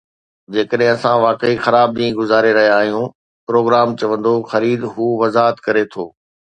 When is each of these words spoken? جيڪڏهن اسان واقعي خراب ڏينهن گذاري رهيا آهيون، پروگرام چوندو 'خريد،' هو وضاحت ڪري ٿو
جيڪڏهن 0.53 0.93
اسان 0.95 1.17
واقعي 1.25 1.55
خراب 1.65 1.93
ڏينهن 1.99 2.17
گذاري 2.21 2.55
رهيا 2.59 2.73
آهيون، 2.79 3.07
پروگرام 3.53 3.97
چوندو 4.01 4.35
'خريد،' 4.49 4.91
هو 4.93 5.15
وضاحت 5.25 5.67
ڪري 5.67 5.91
ٿو 5.95 6.13